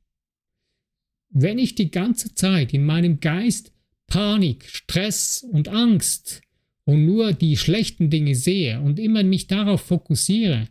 wenn 1.32 1.58
ich 1.58 1.74
die 1.74 1.90
ganze 1.90 2.34
Zeit 2.34 2.74
in 2.74 2.84
meinem 2.84 3.20
Geist 3.20 3.72
Panik, 4.06 4.68
Stress 4.68 5.42
und 5.42 5.68
Angst 5.68 6.42
und 6.84 7.06
nur 7.06 7.32
die 7.32 7.56
schlechten 7.56 8.10
Dinge 8.10 8.34
sehe 8.34 8.80
und 8.80 8.98
immer 8.98 9.22
mich 9.22 9.46
darauf 9.46 9.80
fokussiere 9.80 10.68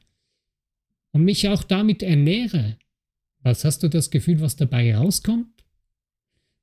und 1.12 1.24
mich 1.24 1.50
auch 1.50 1.64
damit 1.64 2.04
ernähre, 2.04 2.78
was 3.42 3.66
hast 3.66 3.82
du 3.82 3.88
das 3.88 4.12
Gefühl, 4.12 4.40
was 4.40 4.56
dabei 4.56 4.96
rauskommt? 4.96 5.64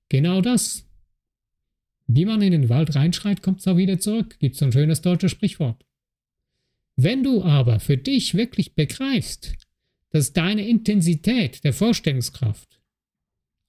Genau 0.08 0.40
das. 0.40 0.84
Wie 2.06 2.24
man 2.24 2.40
in 2.40 2.52
den 2.52 2.68
Wald 2.68 2.94
reinschreit, 2.94 3.42
kommt 3.42 3.60
es 3.60 3.66
auch 3.66 3.76
wieder 3.76 3.98
zurück, 3.98 4.38
gibt 4.38 4.54
so 4.54 4.64
ein 4.64 4.72
schönes 4.72 5.02
deutsches 5.02 5.32
Sprichwort. 5.32 5.84
Wenn 6.94 7.24
du 7.24 7.42
aber 7.42 7.80
für 7.80 7.96
dich 7.96 8.34
wirklich 8.34 8.74
begreifst, 8.74 9.67
dass 10.10 10.32
deine 10.32 10.66
Intensität 10.66 11.64
der 11.64 11.72
Vorstellungskraft 11.72 12.80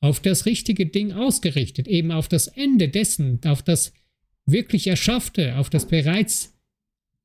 auf 0.02 0.22
das 0.22 0.46
richtige 0.46 0.86
Ding 0.86 1.12
ausgerichtet, 1.12 1.88
eben 1.88 2.12
auf 2.12 2.28
das 2.28 2.48
Ende 2.48 2.90
dessen, 2.90 3.40
auf 3.46 3.62
das 3.62 3.94
wirklich 4.46 4.88
Erschaffte, 4.88 5.58
auf 5.58 5.70
das 5.70 5.88
bereits 5.88 6.58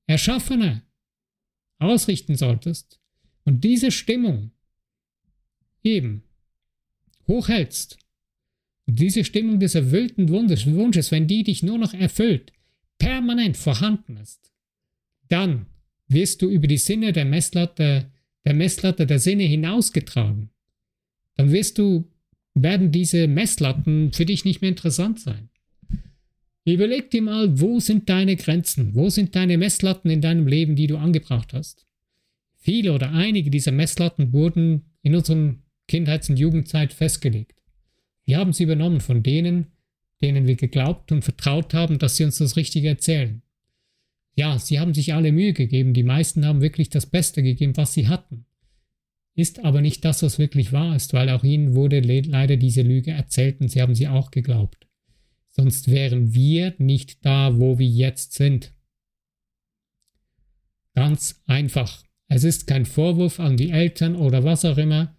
Erschaffene 0.06 0.83
ausrichten 1.78 2.37
solltest 2.37 3.00
und 3.44 3.62
diese 3.64 3.90
Stimmung 3.90 4.50
eben 5.83 6.25
hochhältst 7.28 7.99
und 8.87 8.99
diese 8.99 9.25
Stimmung 9.25 9.61
des 9.61 9.75
erfüllten 9.75 10.28
Wunsches, 10.28 11.11
wenn 11.11 11.26
die 11.26 11.42
dich 11.42 11.62
nur 11.62 11.78
noch 11.78 11.94
erfüllt, 11.94 12.52
permanent 12.99 13.56
vorhanden 13.56 14.16
ist, 14.16 14.52
dann 15.28 15.66
wirst 16.09 16.42
du 16.42 16.49
über 16.49 16.66
die 16.66 16.78
Sinne 16.78 17.12
der 17.12 17.25
Messlatte, 17.25 18.11
der 18.44 18.54
Messlatte 18.54 19.06
der 19.06 19.18
Sinne 19.18 19.44
hinausgetragen. 19.44 20.50
Dann 21.36 21.52
wirst 21.52 21.78
du 21.78 22.10
werden 22.54 22.92
diese 22.92 23.26
Messlatten 23.26 24.12
für 24.12 24.24
dich 24.24 24.44
nicht 24.44 24.60
mehr 24.60 24.70
interessant 24.70 25.18
sein. 25.18 25.48
Überleg 26.64 27.10
dir 27.10 27.20
mal, 27.20 27.60
wo 27.60 27.80
sind 27.80 28.08
deine 28.08 28.36
Grenzen? 28.36 28.94
Wo 28.94 29.10
sind 29.10 29.34
deine 29.34 29.58
Messlatten 29.58 30.08
in 30.08 30.22
deinem 30.22 30.46
Leben, 30.46 30.76
die 30.76 30.86
du 30.86 30.96
angebracht 30.96 31.52
hast? 31.52 31.86
Viele 32.56 32.94
oder 32.94 33.12
einige 33.12 33.50
dieser 33.50 33.72
Messlatten 33.72 34.32
wurden 34.32 34.86
in 35.02 35.14
unserer 35.14 35.56
Kindheits- 35.88 36.30
und 36.30 36.38
Jugendzeit 36.38 36.94
festgelegt. 36.94 37.60
Wir 38.24 38.38
haben 38.38 38.54
sie 38.54 38.62
übernommen 38.62 39.00
von 39.00 39.22
denen, 39.22 39.66
denen 40.22 40.46
wir 40.46 40.56
geglaubt 40.56 41.12
und 41.12 41.22
vertraut 41.22 41.74
haben, 41.74 41.98
dass 41.98 42.16
sie 42.16 42.24
uns 42.24 42.38
das 42.38 42.56
Richtige 42.56 42.88
erzählen. 42.88 43.42
Ja, 44.34 44.58
sie 44.58 44.80
haben 44.80 44.94
sich 44.94 45.14
alle 45.14 45.32
Mühe 45.32 45.52
gegeben, 45.52 45.94
die 45.94 46.02
meisten 46.02 46.44
haben 46.44 46.60
wirklich 46.60 46.90
das 46.90 47.06
Beste 47.06 47.42
gegeben, 47.42 47.76
was 47.76 47.92
sie 47.92 48.08
hatten 48.08 48.46
ist 49.34 49.64
aber 49.64 49.80
nicht 49.80 50.04
das, 50.04 50.22
was 50.22 50.38
wirklich 50.38 50.72
wahr 50.72 50.94
ist, 50.94 51.12
weil 51.12 51.28
auch 51.28 51.42
ihnen 51.42 51.74
wurde 51.74 52.00
leider 52.00 52.56
diese 52.56 52.82
Lüge 52.82 53.10
erzählt 53.10 53.60
und 53.60 53.68
sie 53.68 53.82
haben 53.82 53.94
sie 53.94 54.08
auch 54.08 54.30
geglaubt. 54.30 54.86
Sonst 55.50 55.90
wären 55.90 56.34
wir 56.34 56.74
nicht 56.78 57.24
da, 57.24 57.58
wo 57.58 57.78
wir 57.78 57.86
jetzt 57.86 58.34
sind. 58.34 58.72
Ganz 60.94 61.42
einfach. 61.46 62.04
Es 62.28 62.44
ist 62.44 62.66
kein 62.66 62.86
Vorwurf 62.86 63.40
an 63.40 63.56
die 63.56 63.70
Eltern 63.70 64.14
oder 64.14 64.44
was 64.44 64.64
auch 64.64 64.78
immer, 64.78 65.16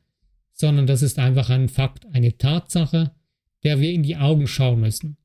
sondern 0.53 0.87
das 0.87 1.01
ist 1.01 1.19
einfach 1.19 1.49
ein 1.49 1.67
Fakt, 1.67 2.05
eine 2.13 2.37
Tatsache, 2.37 3.11
der 3.63 3.81
wir 3.81 3.91
in 3.91 4.03
die 4.03 4.15
Augen 4.15 4.47
schauen 4.47 4.79
müssen. 4.79 5.17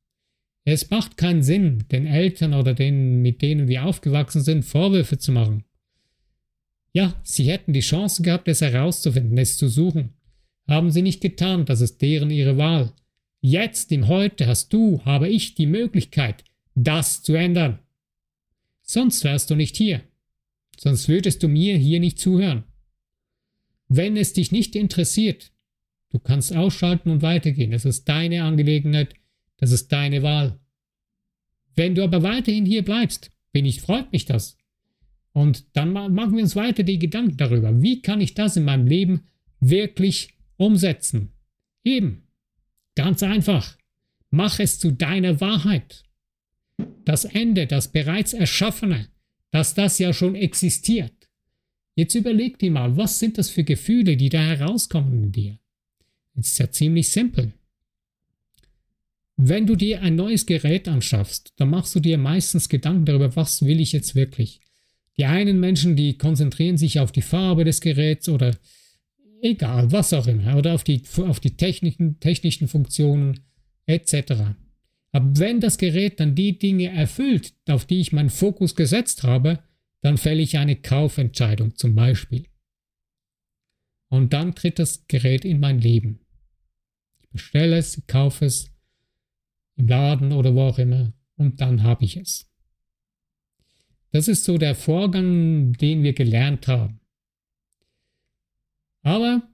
Es 0.65 0.91
macht 0.91 1.17
keinen 1.17 1.43
Sinn, 1.43 1.85
den 1.91 2.07
Eltern 2.07 2.55
oder 2.55 2.75
denen, 2.75 3.23
mit 3.23 3.43
denen 3.43 3.69
wir 3.69 3.85
aufgewachsen 3.85 4.43
sind, 4.43 4.65
Vorwürfe 4.65 5.19
zu 5.19 5.33
machen. 5.33 5.65
Ja, 6.93 7.15
sie 7.23 7.45
hätten 7.45 7.73
die 7.73 7.81
Chance 7.81 8.23
gehabt, 8.23 8.49
es 8.49 8.61
herauszufinden, 8.61 9.39
es 9.39 9.57
zu 9.57 9.69
suchen. 9.69 10.15
Haben 10.69 10.91
sie 10.91 11.03
nicht 11.03 11.21
getan, 11.21 11.65
das 11.65 11.81
ist 11.81 12.03
deren 12.03 12.31
ihre 12.31 12.59
Wahl. 12.59 12.93
Jetzt, 13.41 13.91
im 13.93 14.09
Heute, 14.09 14.47
hast 14.47 14.73
du, 14.73 15.03
habe 15.05 15.29
ich 15.29 15.55
die 15.55 15.67
Möglichkeit, 15.67 16.45
das 16.75 17.23
zu 17.23 17.35
ändern. 17.35 17.79
Sonst 18.83 19.25
wärst 19.25 19.51
du 19.51 19.55
nicht 19.55 19.77
hier. 19.77 20.03
Sonst 20.77 21.09
würdest 21.09 21.43
du 21.43 21.49
mir 21.49 21.77
hier 21.77 22.01
nicht 22.01 22.19
zuhören. 22.19 22.65
Wenn 23.89 24.17
es 24.17 24.33
dich 24.33 24.53
nicht 24.53 24.77
interessiert, 24.77 25.53
du 26.11 26.19
kannst 26.19 26.55
ausschalten 26.55 27.11
und 27.11 27.23
weitergehen. 27.23 27.71
Das 27.71 27.85
ist 27.85 28.09
deine 28.09 28.45
Angelegenheit, 28.45 29.15
das 29.61 29.73
ist 29.73 29.93
deine 29.93 30.23
Wahl. 30.23 30.59
Wenn 31.77 31.95
du 31.95 32.03
aber 32.03 32.23
weiterhin 32.23 32.67
hier 32.67 32.85
bleibst, 32.85 33.31
bin 33.53 33.65
ich, 33.65 33.81
freut 33.81 34.11
mich 34.11 34.25
das. 34.25 34.57
Und 35.33 35.77
dann 35.77 35.93
machen 35.93 36.35
wir 36.35 36.43
uns 36.43 36.57
weiter 36.57 36.83
die 36.83 36.99
Gedanken 36.99 37.37
darüber, 37.37 37.81
wie 37.81 38.03
kann 38.03 38.21
ich 38.21 38.35
das 38.35 38.57
in 38.57 38.65
meinem 38.65 38.87
Leben 38.87 39.29
wirklich 39.61 40.35
umsetzen? 40.57 41.33
Eben, 41.85 42.27
ganz 42.97 43.23
einfach, 43.23 43.79
mach 44.31 44.59
es 44.59 44.79
zu 44.79 44.91
deiner 44.93 45.41
Wahrheit. 45.41 46.05
Das 47.05 47.25
Ende, 47.25 47.67
das 47.67 47.93
bereits 47.93 48.33
Erschaffene, 48.33 49.09
dass 49.51 49.75
das 49.75 49.99
ja 49.99 50.13
schon 50.13 50.35
existiert. 50.35 51.13
Jetzt 51.95 52.15
überleg 52.15 52.59
dir 52.59 52.71
mal, 52.71 52.97
was 52.97 53.19
sind 53.19 53.37
das 53.37 53.51
für 53.51 53.65
Gefühle, 53.65 54.17
die 54.17 54.31
da 54.31 54.41
herauskommen 54.41 55.25
in 55.25 55.33
dir? 55.33 55.59
Es 56.35 56.49
ist 56.49 56.59
ja 56.59 56.71
ziemlich 56.71 57.11
simpel. 57.11 57.53
Wenn 59.43 59.67
du 59.67 59.75
dir 59.75 60.03
ein 60.03 60.17
neues 60.17 60.45
Gerät 60.45 60.87
anschaffst, 60.87 61.55
dann 61.57 61.71
machst 61.71 61.95
du 61.95 62.01
dir 62.01 62.19
meistens 62.19 62.69
Gedanken 62.69 63.07
darüber, 63.07 63.35
was 63.37 63.65
will 63.65 63.81
ich 63.81 63.93
jetzt 63.93 64.15
wirklich. 64.15 64.61
Die 65.17 65.25
einen 65.25 65.59
Menschen, 65.59 65.97
die 65.97 66.19
konzentrieren 66.19 66.77
sich 66.77 67.01
auf 67.01 67.11
die 67.11 67.23
Farbe 67.23 67.65
des 67.65 67.81
Geräts 67.81 68.29
oder 68.29 68.55
egal, 69.41 69.91
was 69.93 70.13
auch 70.13 70.27
immer, 70.27 70.59
oder 70.59 70.75
auf 70.75 70.85
die, 70.85 71.03
auf 71.27 71.41
die 71.41 71.57
technischen, 71.57 72.21
technischen 72.21 72.69
Funktionen 72.69 73.41
etc. 73.87 74.33
Aber 75.13 75.39
wenn 75.39 75.61
das 75.61 75.79
Gerät 75.79 76.21
dann 76.21 76.35
die 76.35 76.59
Dinge 76.59 76.91
erfüllt, 76.91 77.55
auf 77.67 77.87
die 77.87 78.01
ich 78.01 78.13
meinen 78.13 78.29
Fokus 78.29 78.77
gesetzt 78.77 79.23
habe, 79.23 79.61
dann 80.03 80.19
fälle 80.19 80.43
ich 80.43 80.59
eine 80.59 80.77
Kaufentscheidung 80.77 81.77
zum 81.77 81.95
Beispiel. 81.95 82.45
Und 84.11 84.35
dann 84.35 84.55
tritt 84.55 84.79
das 84.79 85.07
Gerät 85.07 85.47
in 85.47 85.61
mein 85.61 85.79
Leben. 85.79 86.21
Ich 87.23 87.31
bestelle 87.31 87.79
es, 87.79 88.03
kaufe 88.07 88.45
es 88.45 88.70
im 89.81 89.89
Laden 89.89 90.33
oder 90.33 90.55
wo 90.55 90.63
auch 90.63 90.79
immer 90.79 91.13
und 91.37 91.61
dann 91.61 91.83
habe 91.83 92.05
ich 92.05 92.17
es. 92.17 92.49
Das 94.13 94.29
ist 94.29 94.45
so 94.45 94.59
der 94.59 94.75
Vorgang, 94.75 95.73
den 95.75 96.03
wir 96.03 96.13
gelernt 96.13 96.69
haben. 96.69 97.01
Aber 99.03 99.49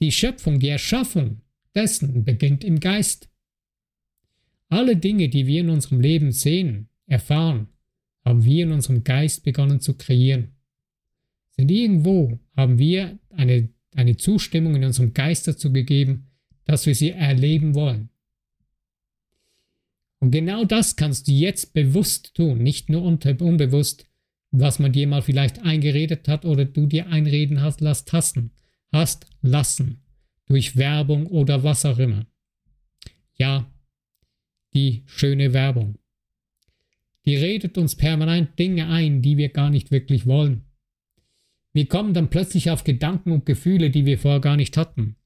die 0.00 0.12
Schöpfung, 0.12 0.58
die 0.58 0.68
Erschaffung 0.68 1.40
dessen 1.74 2.24
beginnt 2.24 2.64
im 2.64 2.80
Geist. 2.80 3.28
Alle 4.68 4.96
Dinge, 4.96 5.28
die 5.28 5.46
wir 5.46 5.60
in 5.60 5.70
unserem 5.70 6.00
Leben 6.00 6.32
sehen, 6.32 6.88
erfahren, 7.06 7.68
haben 8.24 8.44
wir 8.44 8.64
in 8.64 8.72
unserem 8.72 9.02
Geist 9.04 9.44
begonnen 9.44 9.80
zu 9.80 9.96
kreieren. 9.96 10.54
Denn 11.56 11.68
irgendwo 11.68 12.38
haben 12.56 12.78
wir 12.78 13.18
eine, 13.30 13.68
eine 13.94 14.16
Zustimmung 14.16 14.76
in 14.76 14.84
unserem 14.84 15.12
Geist 15.12 15.48
dazu 15.48 15.72
gegeben, 15.72 16.30
dass 16.64 16.86
wir 16.86 16.94
sie 16.94 17.10
erleben 17.10 17.74
wollen. 17.74 18.10
Und 20.20 20.30
genau 20.30 20.64
das 20.64 20.96
kannst 20.96 21.28
du 21.28 21.32
jetzt 21.32 21.72
bewusst 21.72 22.34
tun, 22.34 22.58
nicht 22.58 22.90
nur 22.90 23.02
unbewusst, 23.02 24.06
was 24.50 24.78
man 24.78 24.92
dir 24.92 25.06
mal 25.06 25.22
vielleicht 25.22 25.62
eingeredet 25.62 26.28
hat 26.28 26.44
oder 26.44 26.64
du 26.64 26.86
dir 26.86 27.08
einreden 27.08 27.62
hast, 27.62 27.80
lasst 27.80 28.12
hassen, 28.12 28.50
hast 28.92 29.26
lassen, 29.40 30.02
durch 30.46 30.76
Werbung 30.76 31.26
oder 31.26 31.64
was 31.64 31.86
auch 31.86 31.98
immer. 31.98 32.26
Ja, 33.34 33.72
die 34.74 35.02
schöne 35.06 35.52
Werbung. 35.52 35.96
Die 37.24 37.36
redet 37.36 37.78
uns 37.78 37.96
permanent 37.96 38.58
Dinge 38.58 38.88
ein, 38.88 39.22
die 39.22 39.36
wir 39.36 39.48
gar 39.48 39.70
nicht 39.70 39.90
wirklich 39.90 40.26
wollen. 40.26 40.64
Wir 41.72 41.86
kommen 41.86 42.12
dann 42.14 42.30
plötzlich 42.30 42.70
auf 42.70 42.84
Gedanken 42.84 43.30
und 43.30 43.46
Gefühle, 43.46 43.90
die 43.90 44.04
wir 44.04 44.18
vorher 44.18 44.40
gar 44.40 44.56
nicht 44.56 44.76
hatten. 44.76 45.16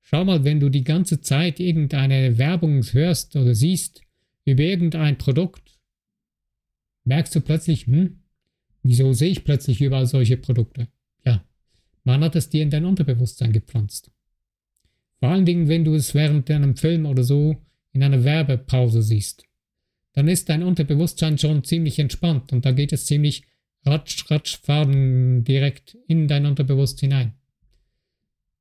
Schau 0.00 0.24
mal, 0.24 0.44
wenn 0.44 0.60
du 0.60 0.70
die 0.70 0.84
ganze 0.84 1.20
Zeit 1.20 1.60
irgendeine 1.60 2.38
Werbung 2.38 2.82
hörst 2.82 3.36
oder 3.36 3.54
siehst 3.54 4.05
über 4.46 4.62
irgendein 4.62 5.18
Produkt, 5.18 5.78
merkst 7.04 7.34
du 7.34 7.40
plötzlich, 7.42 7.86
hm, 7.86 8.20
wieso 8.82 9.12
sehe 9.12 9.30
ich 9.30 9.44
plötzlich 9.44 9.82
überall 9.82 10.06
solche 10.06 10.38
Produkte? 10.38 10.88
Ja, 11.24 11.44
man 12.04 12.22
hat 12.24 12.36
es 12.36 12.48
dir 12.48 12.62
in 12.62 12.70
dein 12.70 12.86
Unterbewusstsein 12.86 13.52
gepflanzt. 13.52 14.10
Vor 15.18 15.28
allen 15.28 15.44
Dingen, 15.44 15.68
wenn 15.68 15.84
du 15.84 15.94
es 15.94 16.14
während 16.14 16.50
einem 16.50 16.76
Film 16.76 17.06
oder 17.06 17.24
so 17.24 17.56
in 17.92 18.02
einer 18.02 18.24
Werbepause 18.24 19.02
siehst, 19.02 19.44
dann 20.12 20.28
ist 20.28 20.48
dein 20.48 20.62
Unterbewusstsein 20.62 21.36
schon 21.36 21.64
ziemlich 21.64 21.98
entspannt 21.98 22.52
und 22.52 22.64
da 22.64 22.72
geht 22.72 22.92
es 22.92 23.06
ziemlich 23.06 23.44
ratsch, 23.84 24.30
ratsch, 24.30 24.58
faden 24.62 25.44
direkt 25.44 25.96
in 26.06 26.28
dein 26.28 26.46
Unterbewusstsein 26.46 27.10
hinein. 27.10 27.32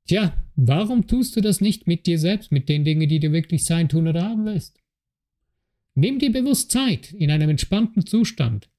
Tja, 0.08 0.34
warum 0.56 1.08
tust 1.08 1.36
du 1.36 1.42
das 1.42 1.62
nicht 1.62 1.88
mit 1.88 2.06
dir 2.06 2.20
selbst, 2.20 2.52
mit 2.52 2.70
den 2.70 2.84
Dingen, 2.84 3.08
die 3.08 3.20
du 3.20 3.32
wirklich 3.32 3.66
sein, 3.66 3.90
tun 3.90 4.08
oder 4.08 4.24
haben 4.24 4.46
willst? 4.46 4.80
Nimm 5.96 6.20
dir 6.20 6.32
bewusst 6.32 6.72
Zeit, 6.72 7.14
in 7.14 7.32
einem 7.32 7.50
entspannten 7.50 8.06
Zustand, 8.06 8.70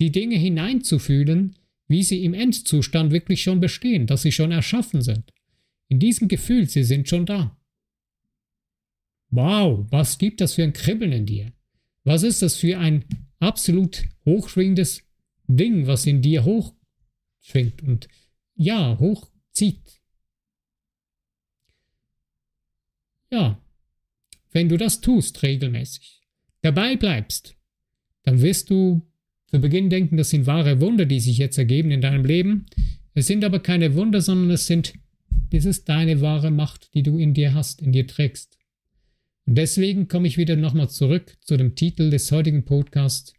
die 0.00 0.10
Dinge 0.10 0.36
hineinzufühlen, 0.36 1.56
wie 1.86 2.02
sie 2.02 2.24
im 2.24 2.34
Endzustand 2.34 3.12
wirklich 3.12 3.42
schon 3.42 3.60
bestehen, 3.60 4.06
dass 4.06 4.22
sie 4.22 4.32
schon 4.32 4.50
erschaffen 4.50 5.00
sind. 5.00 5.32
In 5.88 6.00
diesem 6.00 6.28
Gefühl, 6.28 6.68
sie 6.68 6.82
sind 6.82 7.08
schon 7.08 7.26
da. 7.26 7.56
Wow, 9.30 9.86
was 9.90 10.18
gibt 10.18 10.40
das 10.40 10.54
für 10.54 10.64
ein 10.64 10.72
Kribbeln 10.72 11.12
in 11.12 11.26
dir? 11.26 11.52
Was 12.02 12.22
ist 12.22 12.42
das 12.42 12.56
für 12.56 12.78
ein 12.78 13.04
absolut 13.38 14.04
hochschwingendes 14.24 15.02
Ding, 15.46 15.86
was 15.86 16.06
in 16.06 16.22
dir 16.22 16.44
hochschwingt 16.44 17.82
und 17.82 18.08
ja, 18.56 18.98
hochzieht? 18.98 20.00
Ja, 23.30 23.60
wenn 24.52 24.68
du 24.68 24.76
das 24.76 25.00
tust 25.00 25.42
regelmäßig, 25.42 26.23
dabei 26.64 26.96
bleibst, 26.96 27.56
dann 28.22 28.40
wirst 28.40 28.70
du 28.70 29.02
zu 29.46 29.60
Beginn 29.60 29.90
denken, 29.90 30.16
das 30.16 30.30
sind 30.30 30.46
wahre 30.46 30.80
Wunder, 30.80 31.04
die 31.04 31.20
sich 31.20 31.38
jetzt 31.38 31.58
ergeben 31.58 31.90
in 31.90 32.00
deinem 32.00 32.24
Leben. 32.24 32.66
Es 33.12 33.26
sind 33.26 33.44
aber 33.44 33.60
keine 33.60 33.94
Wunder, 33.94 34.20
sondern 34.20 34.50
es 34.50 34.66
sind, 34.66 34.94
das 35.50 35.66
ist 35.66 35.88
deine 35.88 36.20
wahre 36.22 36.50
Macht, 36.50 36.94
die 36.94 37.02
du 37.02 37.18
in 37.18 37.34
dir 37.34 37.54
hast, 37.54 37.82
in 37.82 37.92
dir 37.92 38.06
trägst. 38.06 38.58
Und 39.46 39.56
deswegen 39.56 40.08
komme 40.08 40.26
ich 40.26 40.38
wieder 40.38 40.56
nochmal 40.56 40.88
zurück 40.88 41.36
zu 41.42 41.58
dem 41.58 41.74
Titel 41.74 42.08
des 42.08 42.32
heutigen 42.32 42.64
Podcasts. 42.64 43.34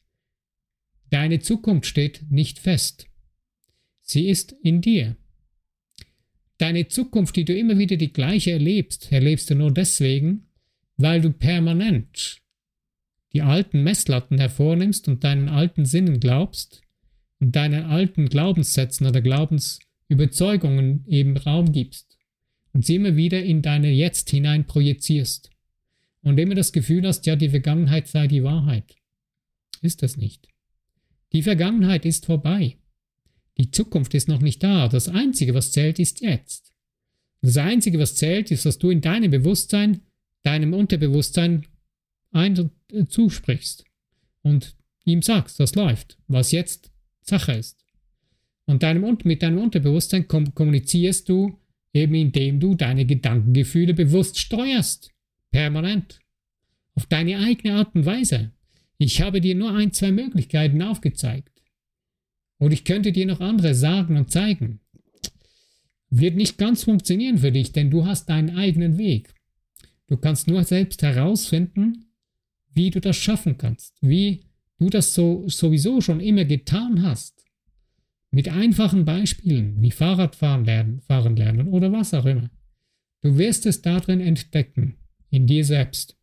Deine 1.09 1.39
Zukunft 1.39 1.87
steht 1.87 2.21
nicht 2.29 2.59
fest. 2.59 3.07
Sie 4.01 4.29
ist 4.29 4.55
in 4.61 4.81
dir. 4.81 5.17
Deine 6.59 6.87
Zukunft, 6.87 7.35
die 7.35 7.45
du 7.45 7.57
immer 7.57 7.77
wieder 7.79 7.97
die 7.97 8.13
gleiche 8.13 8.51
erlebst, 8.51 9.11
erlebst 9.11 9.49
du 9.49 9.55
nur 9.55 9.73
deswegen, 9.73 10.45
weil 10.95 11.21
du 11.21 11.31
permanent 11.31 12.44
die 13.35 13.41
alten 13.41 13.83
Messlatten 13.83 14.37
hervornimmst 14.37 15.09
und 15.09 15.25
deinen 15.25 15.49
alten 15.49 15.83
Sinnen 15.83 16.21
glaubst 16.21 16.81
und 17.41 17.53
deinen 17.53 17.83
alten 17.83 18.29
Glaubenssätzen 18.29 19.05
oder 19.05 19.21
Glaubensüberzeugungen 19.21 21.03
eben 21.05 21.35
Raum 21.35 21.73
gibst 21.73 22.17
und 22.71 22.85
sie 22.85 22.95
immer 22.95 23.17
wieder 23.17 23.43
in 23.43 23.61
deine 23.61 23.91
Jetzt 23.91 24.29
hinein 24.29 24.65
projizierst 24.65 25.49
und 26.21 26.39
immer 26.39 26.55
das 26.55 26.71
Gefühl 26.71 27.05
hast, 27.05 27.25
ja, 27.25 27.35
die 27.35 27.49
Vergangenheit 27.49 28.07
sei 28.07 28.27
die 28.27 28.41
Wahrheit. 28.41 28.95
Ist 29.81 30.01
das 30.01 30.15
nicht. 30.15 30.47
Die 31.33 31.43
Vergangenheit 31.43 32.05
ist 32.05 32.25
vorbei. 32.25 32.77
Die 33.57 33.69
Zukunft 33.69 34.13
ist 34.13 34.29
noch 34.29 34.41
nicht 34.41 34.63
da. 34.63 34.87
Das 34.87 35.09
Einzige, 35.09 35.53
was 35.53 35.73
zählt, 35.73 35.99
ist 35.99 36.21
jetzt. 36.21 36.71
Das 37.41 37.57
Einzige, 37.57 37.99
was 37.99 38.15
zählt, 38.15 38.49
ist, 38.49 38.65
dass 38.65 38.77
du 38.77 38.89
in 38.91 39.01
deinem 39.01 39.29
Bewusstsein, 39.29 39.99
deinem 40.43 40.73
Unterbewusstsein 40.73 41.65
ein 42.35 42.57
und 42.59 42.71
äh, 42.91 43.05
zusprichst 43.05 43.85
und 44.41 44.75
ihm 45.05 45.21
sagst, 45.21 45.59
das 45.59 45.75
läuft, 45.75 46.17
was 46.27 46.51
jetzt 46.51 46.91
Sache 47.21 47.53
ist. 47.53 47.83
Und 48.65 48.83
deinem, 48.83 49.17
mit 49.23 49.43
deinem 49.43 49.59
Unterbewusstsein 49.59 50.27
kommunizierst 50.27 51.29
du 51.29 51.59
eben 51.95 52.13
indem 52.13 52.59
du 52.59 52.75
deine 52.75 53.05
Gedankengefühle 53.05 53.93
bewusst 53.93 54.37
steuerst. 54.37 55.11
Permanent. 55.51 56.19
Auf 56.93 57.05
deine 57.05 57.39
eigene 57.39 57.75
Art 57.75 57.95
und 57.95 58.05
Weise. 58.05 58.51
Ich 58.97 59.21
habe 59.21 59.41
dir 59.41 59.55
nur 59.55 59.73
ein, 59.73 59.93
zwei 59.93 60.11
Möglichkeiten 60.11 60.81
aufgezeigt. 60.81 61.61
Und 62.57 62.73
ich 62.73 62.83
könnte 62.83 63.11
dir 63.11 63.25
noch 63.25 63.39
andere 63.39 63.73
sagen 63.73 64.17
und 64.17 64.31
zeigen. 64.31 64.81
Wird 66.09 66.35
nicht 66.35 66.57
ganz 66.57 66.83
funktionieren 66.83 67.37
für 67.37 67.51
dich, 67.51 67.71
denn 67.71 67.89
du 67.89 68.05
hast 68.05 68.29
deinen 68.29 68.57
eigenen 68.57 68.97
Weg. 68.97 69.33
Du 70.07 70.17
kannst 70.17 70.47
nur 70.47 70.63
selbst 70.63 71.01
herausfinden, 71.01 72.04
wie 72.75 72.91
du 72.91 73.01
das 73.01 73.17
schaffen 73.17 73.57
kannst, 73.57 73.97
wie 74.01 74.43
du 74.77 74.89
das 74.89 75.13
so 75.13 75.47
sowieso 75.47 76.01
schon 76.01 76.19
immer 76.19 76.45
getan 76.45 77.01
hast. 77.01 77.43
Mit 78.31 78.49
einfachen 78.49 79.05
Beispielen 79.05 79.81
wie 79.81 79.91
Fahrradfahren 79.91 80.65
lernen, 80.65 81.01
fahren 81.01 81.35
lernen 81.35 81.69
oder 81.69 81.91
was 81.91 82.13
auch 82.13 82.25
immer. 82.25 82.49
Du 83.21 83.37
wirst 83.37 83.65
es 83.65 83.81
darin 83.81 84.19
entdecken 84.19 84.97
in 85.29 85.47
dir 85.47 85.63
selbst. 85.63 86.17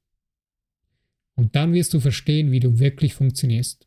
Und 1.34 1.56
dann 1.56 1.72
wirst 1.72 1.94
du 1.94 2.00
verstehen, 2.00 2.52
wie 2.52 2.60
du 2.60 2.78
wirklich 2.78 3.14
funktionierst. 3.14 3.86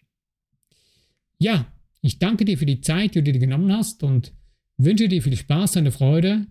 Ja, 1.37 1.71
ich 2.01 2.19
danke 2.19 2.45
dir 2.45 2.57
für 2.57 2.65
die 2.65 2.81
Zeit, 2.81 3.15
die 3.15 3.23
du 3.23 3.31
dir 3.31 3.39
genommen 3.39 3.71
hast 3.71 4.03
und 4.03 4.33
wünsche 4.77 5.07
dir 5.07 5.21
viel 5.21 5.37
Spaß 5.37 5.77
und 5.77 5.91
Freude 5.91 6.47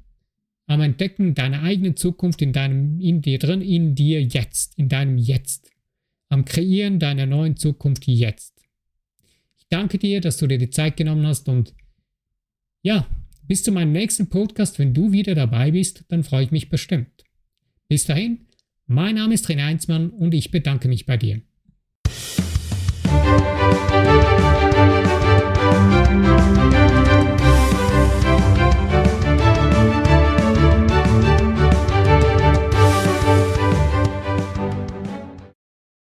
am 0.67 0.81
Entdecken 0.81 1.35
deiner 1.35 1.63
eigenen 1.63 1.97
Zukunft 1.97 2.41
in 2.41 2.53
deinem, 2.53 3.01
in 3.01 3.21
dir 3.21 3.39
drin, 3.39 3.61
in 3.61 3.95
dir 3.95 4.23
jetzt, 4.23 4.79
in 4.79 4.89
deinem 4.89 5.19
Jetzt, 5.19 5.71
am 6.35 6.45
Kreieren 6.45 6.99
deiner 6.99 7.27
neuen 7.27 7.57
Zukunft 7.57 8.09
jetzt. 8.09 8.61
Ich 9.57 9.67
danke 9.69 9.99
dir, 9.99 10.21
dass 10.21 10.37
du 10.37 10.49
dir 10.49 10.59
die 10.59 10.69
Zeit 10.69 10.97
genommen 10.97 11.27
hast 11.27 11.49
und 11.49 11.75
ja, 12.83 13.07
bis 13.47 13.63
zu 13.63 13.71
meinem 13.71 13.93
nächsten 13.93 14.29
Podcast, 14.29 14.81
wenn 14.81 14.93
du 14.93 15.13
wieder 15.13 15.37
dabei 15.37 15.71
bist, 15.71 16.05
dann 16.09 16.25
freue 16.25 16.45
ich 16.45 16.51
mich 16.51 16.71
bestimmt. 16.71 17.25
Bis 17.89 18.05
dahin, 18.05 18.47
mein 18.87 19.15
Name 19.15 19.35
ist 19.35 19.49
René 19.49 19.65
Heinzmann 19.65 20.11
und 20.11 20.35
ich 20.35 20.51
bedanke 20.51 20.89
mich 20.89 21.07
bei 21.07 21.17
dir. 21.17 21.41